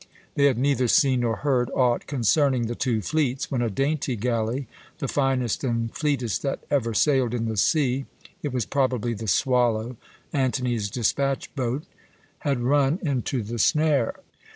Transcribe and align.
They 0.33 0.45
had 0.45 0.57
neither 0.57 0.87
seen 0.87 1.19
nor 1.19 1.35
heard 1.45 1.69
aught 1.75 2.07
concerning 2.07 2.65
the 2.65 2.73
two 2.73 3.03
fleets, 3.03 3.51
when 3.51 3.61
a 3.61 3.69
dainty 3.69 4.15
galley, 4.15 4.67
"the 4.97 5.07
finest 5.07 5.63
and 5.63 5.93
fleetest 5.95 6.41
that 6.41 6.63
ever 6.71 6.95
sailed 6.95 7.35
in 7.35 7.45
the 7.45 7.55
sea" 7.55 8.07
it 8.41 8.51
was 8.51 8.65
probably 8.65 9.13
the 9.13 9.27
"Swallow," 9.27 9.97
Antony's 10.33 10.89
despatch 10.89 11.53
boat 11.53 11.83
had 12.39 12.61
run 12.61 12.97
into 13.03 13.43
the 13.43 13.59
snare. 13.59 14.15